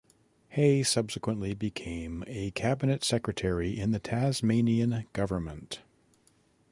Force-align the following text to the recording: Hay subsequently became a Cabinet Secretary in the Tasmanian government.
Hay 0.57 0.81
subsequently 0.81 1.53
became 1.53 2.23
a 2.25 2.49
Cabinet 2.49 3.03
Secretary 3.03 3.79
in 3.79 3.91
the 3.91 3.99
Tasmanian 3.99 5.05
government. 5.13 5.83